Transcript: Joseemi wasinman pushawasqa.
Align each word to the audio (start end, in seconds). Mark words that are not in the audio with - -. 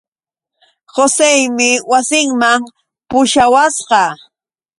Joseemi 0.93 1.69
wasinman 1.91 2.61
pushawasqa. 3.09 4.03